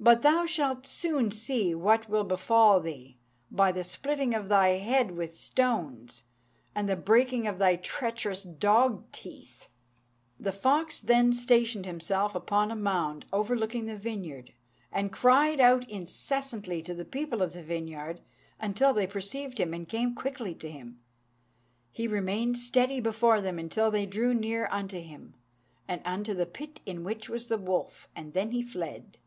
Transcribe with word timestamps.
But 0.00 0.22
thou 0.22 0.46
shalt 0.46 0.86
soon 0.86 1.32
see 1.32 1.74
what 1.74 2.08
will 2.08 2.22
befall 2.22 2.78
thee, 2.78 3.18
by 3.50 3.72
the 3.72 3.82
splitting 3.82 4.32
of 4.32 4.48
thy 4.48 4.68
head 4.78 5.16
with 5.16 5.34
stones, 5.36 6.22
and 6.72 6.88
the 6.88 6.94
breaking 6.94 7.48
of 7.48 7.58
thy 7.58 7.74
treacherous 7.74 8.44
dog 8.44 9.10
teeth." 9.10 9.66
The 10.38 10.52
fox 10.52 11.00
then 11.00 11.32
stationed 11.32 11.84
himself 11.84 12.36
upon 12.36 12.70
a 12.70 12.76
mound 12.76 13.24
overlooking 13.32 13.86
the 13.86 13.96
vineyard, 13.98 14.52
and 14.92 15.10
cried 15.10 15.58
out 15.58 15.82
incessantly 15.90 16.80
to 16.82 16.94
the 16.94 17.04
people 17.04 17.42
of 17.42 17.52
the 17.52 17.64
vineyard 17.64 18.20
until 18.60 18.92
they 18.92 19.08
perceived 19.08 19.58
him 19.58 19.74
and 19.74 19.88
came 19.88 20.14
quickly 20.14 20.54
to 20.54 20.70
him. 20.70 21.00
He 21.90 22.06
remained 22.06 22.56
steady 22.56 23.00
before 23.00 23.40
them 23.40 23.58
until 23.58 23.90
they 23.90 24.06
drew 24.06 24.32
near 24.32 24.68
unto 24.70 25.00
him, 25.00 25.34
and 25.88 26.00
unto 26.04 26.34
the 26.34 26.46
pit 26.46 26.80
in 26.86 27.02
which 27.02 27.28
was 27.28 27.48
the 27.48 27.58
wolf, 27.58 28.08
and 28.14 28.32
then 28.32 28.52
he 28.52 28.62
fled. 28.62 29.18